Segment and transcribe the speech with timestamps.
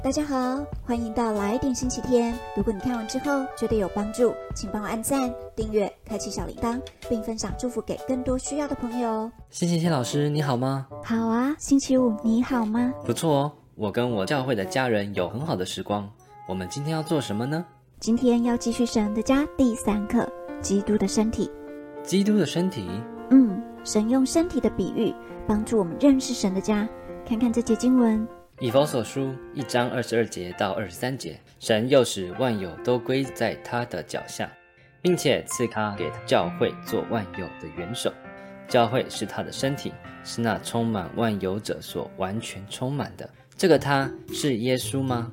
[0.00, 2.32] 大家好，欢迎到来点星期天。
[2.56, 9.32] 如果你看完之后觉得有帮助，请帮我按赞、订阅、开启小铃铛，并分享祝福给更多需要的朋友哦。
[9.50, 10.86] 星期天老师你好吗？
[11.02, 12.94] 好啊，星期五你好吗？
[13.04, 16.08] 不错哦，我跟我教会的家人有很好的时光。
[16.46, 17.64] 我们今天要做什么呢？
[17.98, 20.26] 今天要继续神的家第三课，
[20.62, 21.50] 基督的身体。
[22.04, 22.88] 基督的身体，
[23.30, 25.12] 嗯，神用身体的比喻
[25.46, 26.88] 帮助我们认识神的家。
[27.26, 28.26] 看看这节经文，
[28.60, 34.50] 以佛所书一章二十二节到二十三节，神又使万有都归在他的脚下，
[35.00, 38.12] 并且赐他给教会做万有的元首。
[38.66, 39.92] 教会是他的身体，
[40.24, 43.30] 是那充满万有者所完全充满的。
[43.56, 45.30] 这个他是耶稣吗？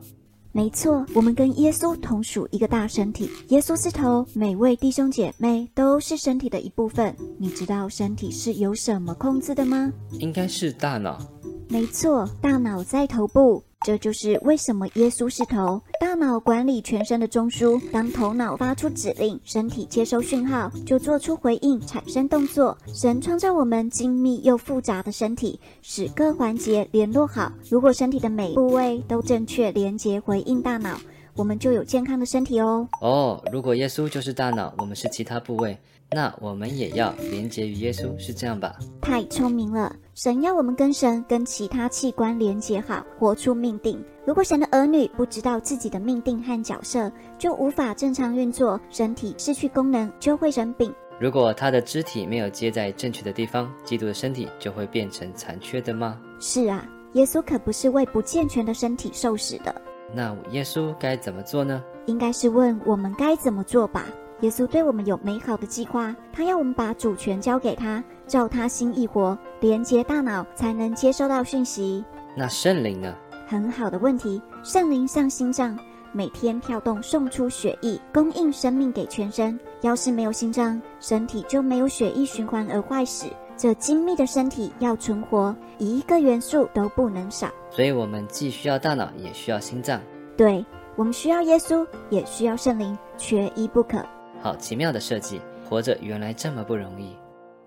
[0.51, 7.13] 没错，我们跟耶稣同属一个大身体，耶稣是头，每位弟兄姐妹都是身体的一部分。
[7.39, 9.91] 你知道身体是由什么控制的吗？
[10.12, 11.20] 应该是大脑。
[11.67, 15.81] 没错，大脑在头部，这就是为什么耶稣是头。
[15.99, 22.77] 大脑管理全身的中枢，当头脑发出指令，身体接收讯号，就做出回应，产生动作。
[22.93, 27.51] 神创造我们精密又复杂的身体，使各环节联络好。
[27.70, 30.97] 如果身体的每部位都正确连接回应大脑，
[31.35, 32.87] 我们就有健康的身体哦。
[33.01, 35.77] 哦，如果耶稣就是大脑，我们是其他部位，
[36.11, 38.75] 那我们也要连接于耶稣，是这样吧？
[39.01, 39.93] 太聪明了！
[40.13, 44.01] 神要我们跟神、跟其他器官连接好，活出命定。
[44.25, 50.91] 如果神的儿女不知道自己的命定和角色，就无法正常运作，身体失去功能就会生病。
[51.19, 56.17] 如果他的肢体没有接在正确的地方，基督的身体就会变成残缺的吗？
[56.39, 59.75] 是啊，耶稣可不是为不健全的身体受死的。
[60.13, 61.84] 那耶稣该怎么做呢？
[62.05, 64.06] 应该是问我们该怎么做吧。
[64.41, 72.03] 耶稣对我们有美好的计划，他要我们把主权交给他，照他心意活，连接大脑才能接收到讯息。
[72.35, 73.16] 那圣灵呢？
[73.47, 75.78] 很好的问题，圣灵像心脏，
[76.12, 79.57] 每天跳动，送出血液，供应生命给全身。
[79.81, 83.28] 要是没有心脏，身体就没有血液循环而坏死。
[83.58, 87.50] 这精密的身体要存活，一个元素都不能少。
[87.70, 90.00] 所以我们既需要大脑，也需要心脏。
[90.38, 93.98] 对，我们需要耶稣，也需要圣灵，缺一不可。
[94.42, 95.40] 好奇妙的设计，
[95.70, 97.16] 活着原来这么不容易。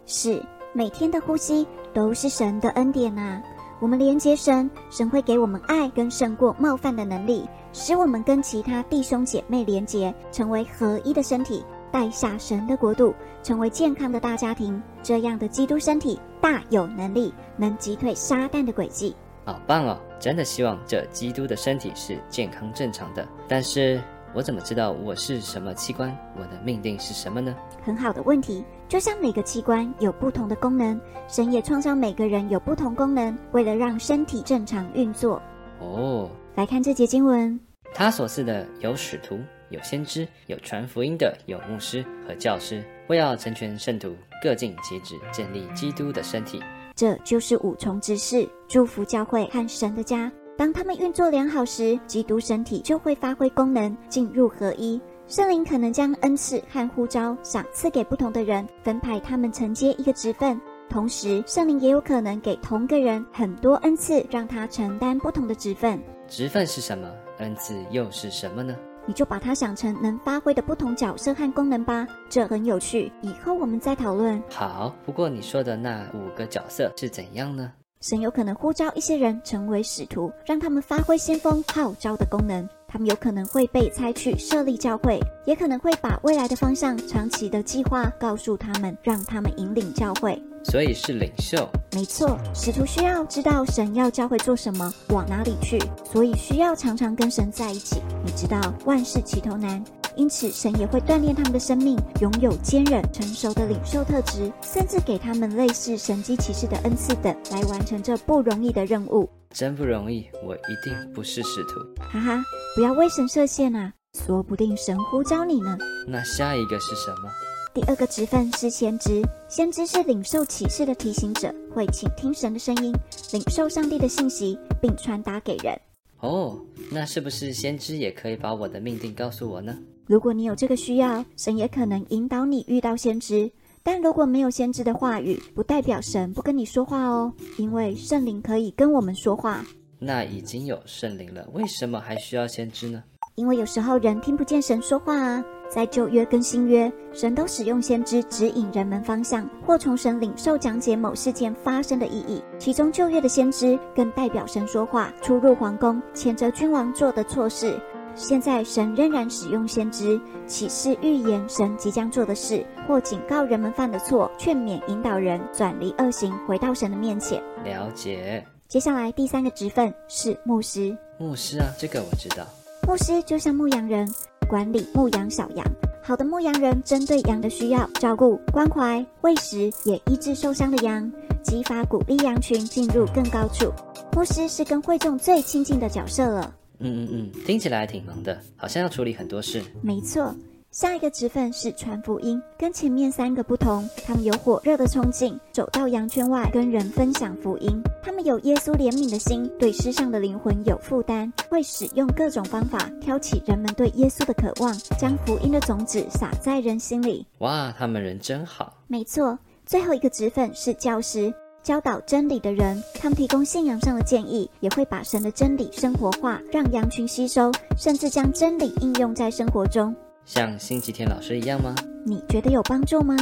[0.05, 3.43] 是，每天的呼吸都是神的恩典啊。
[3.81, 14.81] 我们连接神，神会给我们爱跟胜过冒犯的能力，使我们跟其他弟兄姐妹连接，成为合一的身体，带下神的国度，成为健康的大家庭。
[15.03, 19.15] 这样的基督身体大有能力，能击退撒旦的诡计。
[19.45, 19.99] 好棒哦！
[20.21, 23.27] 真的希望这基督的身体是健康正常的。
[23.49, 23.99] 但是
[24.35, 26.15] 我怎么知道我是什么器官？
[26.37, 27.55] 我的命定是什么呢？
[27.83, 28.63] 很好的问题。
[28.89, 35.41] 就像每个器官有不同的功能，神也创造每个人有不同功能，为了让身体正常运作。
[35.81, 37.59] 哦，来看这节经文，
[37.95, 39.39] 他所赐的有使徒，
[39.71, 46.63] 有先知，有传福音的，有牧师和教师，为要成全圣徒，各尽其职，建立基督的身体。
[46.95, 50.31] 这就是五重之事，祝福教会和神的家。
[50.57, 55.01] 当他们运作良好时，基督身体就会发挥功能，进入合一。
[55.29, 60.61] 圣灵可能将恩赐和呼召赏赐给不同的人，分派他们承接一个职分。
[60.89, 66.01] 同时，圣灵也有可能给同个人很多恩赐，让他承担不同的职分。
[66.27, 67.09] 职分是什么？
[67.39, 68.75] 恩赐又是什么呢？
[69.09, 72.07] 你就把它想成能发挥的不同角色和功能吧。
[72.29, 74.41] 这很有趣，以后我们再讨论。
[74.51, 77.73] 好，不过你说的那五个角色是怎样呢？
[78.03, 82.69] 神有可能呼召一些人成为使徒，让他们发挥先锋号召的功能。
[82.87, 90.41] 他们有可能会被猜去设立教会，也可能会把未来的方向、长期的计划告诉他们，让他们引领教会。
[90.63, 91.69] 所以是领袖。
[91.93, 98.01] 没错，使徒需要知道神要教会做什么，往哪里去，所以需要常常跟神在一起。
[98.25, 99.83] 你知道万事起头难，
[100.15, 109.29] 因此神也会锻炼他们的生命，拥有坚韧、成熟的领袖特质，甚至给他们类似神机骑士的恩赐等，来完成这不容易的任务。
[109.51, 111.81] 真不容易，我一定不是使徒。
[112.13, 112.45] 哈哈，
[112.77, 113.91] 不要为神设限啊，
[114.27, 115.77] 说不定神呼召你呢。
[116.07, 117.31] 那下一个是什么？
[117.79, 122.93] 第二个职分是先知，先知是领受启示的提醒者，会倾听神的声音，
[123.33, 125.81] 领受上帝的信息，并传达给人。
[126.19, 126.59] 哦，
[126.91, 129.79] 那是不是先知也可以把我的命定告诉我呢？
[130.09, 133.49] 如果你有这个需要，神也可能引导你遇到先知。
[133.85, 139.65] 但如果没有先知的话语，不代表神不跟你说话哦，因为圣灵可以跟我们说话。
[140.01, 143.05] 那已经有圣灵了，为什么还需要先知呢？
[143.37, 152.43] 因为有时候人听不见神说话啊，在旧约跟新约，神都使用先知指引人们方向，或从神领受讲解某事件发生的意义。
[152.59, 157.79] 其中旧约的先知更代表神说话，出入皇宫，谴责君王做的错事。
[158.15, 167.41] 现在神仍然使用先知启示预言神即将做的事，或警告人们犯的错，劝勉引导人转离恶行，回到神的面前。
[167.63, 168.45] 了解。
[168.67, 170.97] 接下来第三个职分是牧师。
[171.19, 172.45] 牧师啊，这个我知道。
[172.89, 174.09] 牧师就像牧羊人。
[174.49, 175.67] 管理牧羊小羊，
[176.03, 181.13] 好的牧羊人针对羊的需要照顾、关怀、喂食，也医治受伤的羊，
[181.43, 183.71] 激发鼓励羊群进入更高处。
[184.17, 186.55] 牧师是跟会众最亲近的角色了。
[186.79, 189.63] 嗯嗯嗯，听起来挺忙的，好像要处理很多事。
[189.83, 190.35] 没错。
[190.71, 197.83] 下一个职分是传福音，跟前面三个不同，他们有火热的冲劲，走到羊圈外跟人分享福音。
[198.03, 207.27] 他们有耶稣怜悯的心，对世上的灵魂有负担，会使用各种方法挑起人们对耶稣的渴望，将福音的种子撒在人心里。
[207.39, 208.75] 哇，他们人真好。
[208.89, 211.33] 没错，最后一个职分是教师，
[211.63, 219.97] 教导真理的人，他们提供信仰上的建议，也会把神的真理生活化，让羊群吸收，甚至将真理应用在生活中。
[220.29, 221.75] 像星期天老师一样吗？
[222.05, 223.17] 你觉得有帮助吗？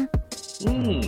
[0.66, 1.00] 嗯，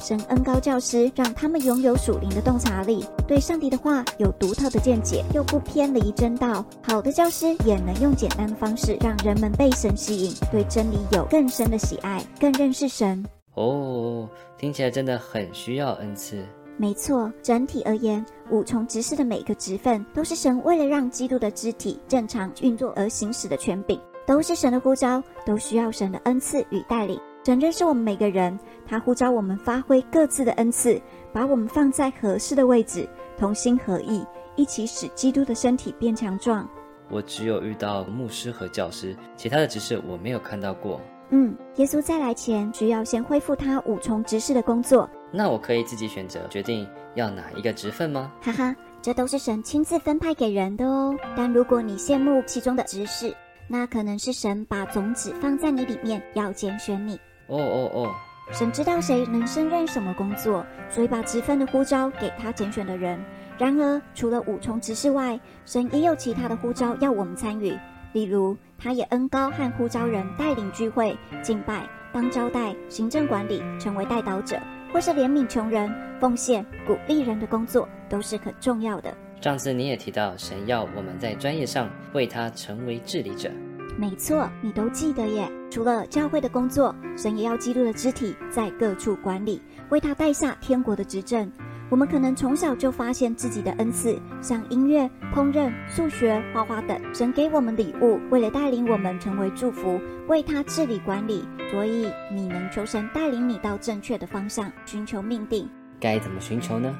[0.00, 6.64] 神恩高教师让他们拥有属灵的洞察力，对上帝的话有独特的见解，又不偏离真道。
[6.82, 13.22] 好的教师也能用简单的方式让人们被神吸引，对真理有更深的喜爱，更认识神。
[13.52, 14.26] 哦，
[14.56, 16.42] 听起来真的很需要恩赐。
[16.78, 24.00] 没错，整体而言，五重执事的每个职分都是神为了让基督的肢体正常运作而行使的权柄。
[24.26, 27.20] 都是神的呼召，都需要神的恩赐与带领。
[27.44, 31.00] 神认识我们每个人，他呼召我们发挥各自的恩赐，
[31.32, 34.24] 把我们放在合适的位置，同心合意，
[34.54, 36.68] 一起使基督的身体变强壮。
[37.10, 41.00] 我只有遇到牧师和教师，其他的执事我没有看到过。
[41.30, 45.08] 嗯，耶稣再来前需要先恢复他五重执事的工作。
[45.32, 48.30] 那我可以自己选择决定要哪一个职分吗？
[48.40, 51.16] 哈哈，这都是神亲自分派给人的哦。
[51.36, 53.34] 但如果你羡慕其中的执事，
[53.68, 57.14] 那可能是神把种子放在你里面，要拣选你。
[57.46, 58.10] 哦哦哦！
[58.50, 63.18] 神知道谁能胜任什么工作，所以把职分的呼召给他拣选的人。
[63.58, 67.78] 然而，除了五重职事外，神也有其他的呼召要我们参与。
[68.12, 74.58] 例如，他也恩高和呼召人带领聚会、敬拜、当招待、行政管理、成为代导者，
[74.92, 79.14] 或是怜悯穷人、奉献、鼓励人的工作，都是很重要的。
[79.42, 83.50] 上次你也提到，神要我们在专业上为他成为治理者。
[83.98, 85.50] 没错，你都记得耶。
[85.68, 91.50] 除了教会的工作，神也要基督的肢体在各处管理，为他带下天国的执政。
[91.90, 96.96] 我们可能从小就发现自己的恩赐，像音乐、烹饪、数学、画画等。
[97.12, 101.44] 神给我们礼物，为了带领我们成为祝福，为他治理管理。
[101.72, 105.68] 所以你能求神带领你到正确的方向，寻求命定。
[105.98, 106.96] 该怎么寻求呢？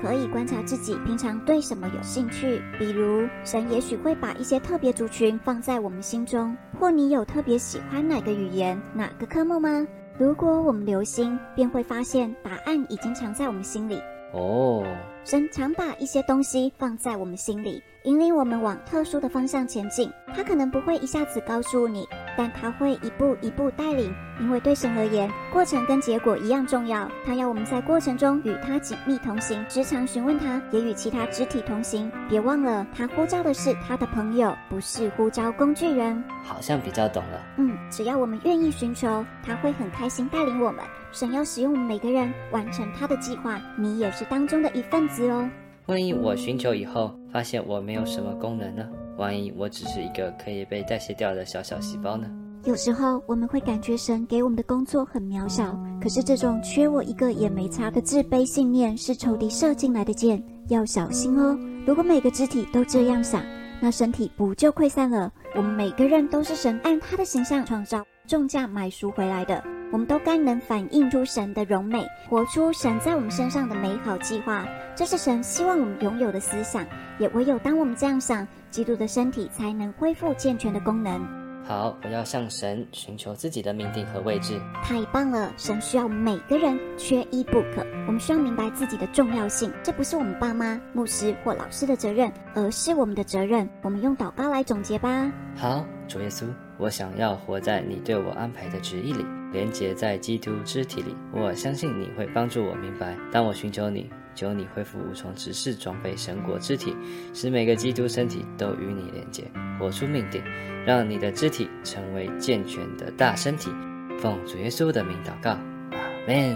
[0.00, 9.86] 可以观察自己平常对什么有兴趣，比如神也许会把一些特别族群放在我们心中，或你有特别喜欢哪个语言、哪个科目吗？
[10.16, 14.00] 如果我们留心，便会发现答案已经藏在我们心里。
[14.32, 14.84] 哦，
[15.24, 20.10] 神常把一些东西放在我们心里，引领我们往特殊的方向前进。
[20.34, 24.14] 他可能不会一下子告诉你，但他会一步一步带领。
[24.40, 27.10] 因为对神而言，过程跟结果一样重要。
[27.26, 32.10] 他要我们在过程中与他紧密同行，时常询问他，也与其他肢体同行。
[32.28, 36.22] 别忘了，他呼召的是他的朋友，不是呼召工具人。
[36.44, 37.42] 好像比较懂了。
[37.56, 40.84] 嗯，只要我们愿意寻求，他会很开心带领我们。
[41.10, 45.48] 神要使用我们每个人完成他的计划，你也是当中的一份子哦。
[45.86, 48.86] 万一我寻求以后发现我没有什么功能呢？
[49.16, 52.28] 万一我只是一个可以被代谢掉的小小细胞呢？
[52.64, 61.58] 有时候我们会感觉神给我们的工作很渺小，可是这种缺我一个也没差的自卑信念是仇敌射进来的箭，要小心哦。
[61.86, 63.42] 如果每个肢体都这样想，
[63.80, 65.32] 那身体不就溃散了？
[65.54, 69.62] 我们每个人都是神按他的形象创造、重价买赎回来的。
[69.90, 74.66] 我们都该能反映出神的荣美，活出神在我们身上的美好计划。
[74.94, 76.84] 这是神希望我们拥有的思想。
[77.18, 81.20] 也唯有当我们这样想，基督的身体才能恢复健全的功能。
[81.64, 84.58] 好，我要向神寻求自己的命定和位置。
[84.82, 85.52] 太棒了！
[85.56, 87.84] 神需要每个人，缺一不可。
[88.06, 89.70] 我们需要明白自己的重要性。
[89.82, 93.68] 这不是我们爸妈、牧师或老师的责任，而是我们的责任。
[93.82, 95.30] 我们用祷告来总结吧。
[95.56, 96.46] 好，主耶稣，
[96.78, 99.26] 我想要活在你对我安排的旨意里。
[99.52, 103.16] 连接在基督肢体里，我相信你会帮助我明白。
[103.32, 106.94] 当我寻求你，求你恢复无从直视装备神国肢体，
[107.32, 109.44] 使每个基督身体都与你连接，
[109.78, 110.42] 活出命定，
[110.86, 113.70] 让你的肢体成为健全的大身体。
[114.18, 116.54] 奉主耶稣的名祷告，阿门。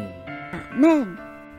[0.52, 1.31] 阿门。